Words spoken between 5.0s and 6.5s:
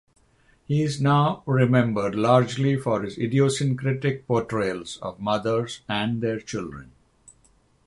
of mothers and their